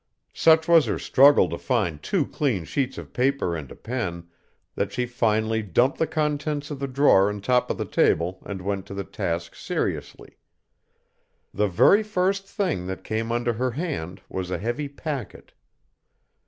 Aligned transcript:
Such 0.33 0.67
was 0.67 0.85
her 0.87 0.97
struggle 0.97 1.47
to 1.49 1.59
find 1.59 2.01
two 2.01 2.25
clean 2.25 2.65
sheets 2.65 2.97
of 2.97 3.13
paper 3.13 3.55
and 3.55 3.69
a 3.71 3.75
pen 3.75 4.27
that 4.73 4.91
she 4.91 5.05
finally 5.05 5.61
dumped 5.61 5.99
the 5.99 6.07
contents 6.07 6.71
of 6.71 6.79
the 6.79 6.87
drawer 6.87 7.29
on 7.29 7.39
top 7.39 7.69
of 7.69 7.77
the 7.77 7.85
table 7.85 8.41
and 8.43 8.63
went 8.63 8.87
to 8.87 8.95
the 8.95 9.03
task 9.03 9.53
seriously. 9.53 10.39
The 11.53 11.67
very 11.67 12.01
first 12.01 12.47
thing 12.47 12.87
that 12.87 13.03
came 13.03 13.31
under 13.31 13.53
her 13.53 13.69
hand 13.69 14.21
was 14.27 14.49
a 14.49 14.57
heavy 14.57 14.89
packet. 14.89 15.53